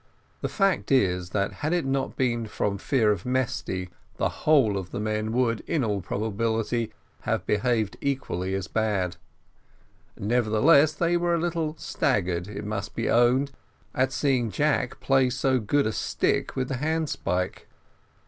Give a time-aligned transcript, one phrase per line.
[0.41, 4.89] The fact is, that had it not been from fear of Mesty, the whole of
[4.89, 9.17] the men would, in all probability, have behaved equally as bad;
[10.17, 13.51] nevertheless, they were a little staggered, it must be owned,
[13.93, 17.67] at seeing Jack play so good a stick with the handspike.